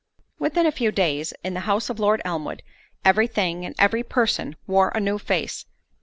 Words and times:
Within 0.39 0.65
a 0.65 0.71
few 0.71 0.91
days, 0.91 1.31
in 1.43 1.53
the 1.53 1.59
house 1.69 1.87
of 1.87 1.99
Lord 1.99 2.23
Elmwood, 2.25 2.63
every 3.05 3.27
thing, 3.27 3.63
and 3.67 3.75
every 3.77 4.01
person, 4.01 4.55
wore 4.65 4.89
a 4.95 4.99
new 4.99 5.19
face. 5.19 5.67